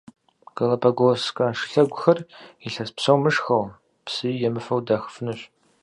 [0.55, 2.19] Галапагосскэ шылъэгухэр
[2.65, 3.65] илъэс псо мышхэу,
[4.05, 5.41] псыи емыфэу дахыфынущ.